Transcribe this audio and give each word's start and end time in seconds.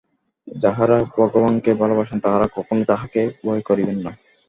যাঁহারা 0.47 0.97
ভগবানকে 1.15 1.71
ভালবাসেন, 1.73 2.17
তাঁহারা 2.19 2.47
কখনই 2.55 2.85
তাঁহাকে 2.85 3.21
ভয় 3.43 3.61
করিবেন 3.69 3.97
না। 4.05 4.11